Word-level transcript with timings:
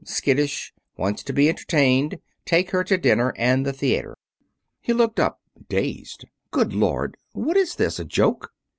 Skittish. 0.03 0.73
Wants 0.97 1.21
to 1.21 1.31
be 1.31 1.47
entertained. 1.47 2.17
Take 2.43 2.71
her 2.71 2.83
to 2.85 2.97
dinner 2.97 3.35
and 3.37 3.63
the 3.67 3.71
theater." 3.71 4.17
He 4.81 4.93
looked 4.93 5.19
up, 5.19 5.39
dazed. 5.69 6.25
"Good 6.49 6.73
Lord, 6.73 7.17
what 7.33 7.55
is 7.55 7.75
this? 7.75 7.99
A 7.99 8.03
joke?" 8.03 8.49